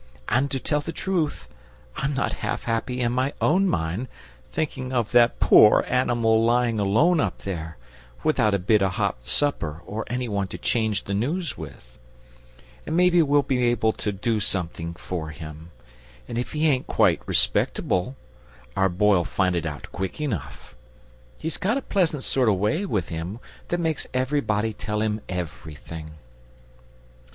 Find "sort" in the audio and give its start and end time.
22.23-22.49